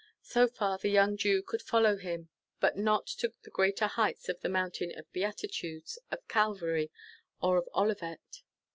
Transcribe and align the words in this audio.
So 0.23 0.47
far 0.47 0.79
the 0.79 0.89
young 0.89 1.15
Jew 1.15 1.43
could 1.43 1.61
follow 1.61 1.95
him, 1.97 2.29
but 2.59 2.75
not 2.75 3.05
to 3.05 3.31
the 3.43 3.51
greater 3.51 3.85
heights 3.85 4.29
of 4.29 4.41
the 4.41 4.49
Mountain 4.49 4.97
of 4.97 5.13
Beatitudes, 5.13 5.99
of 6.09 6.27
Calvary, 6.27 6.89
or 7.39 7.57
of 7.57 7.69
Olivet. 7.75 8.41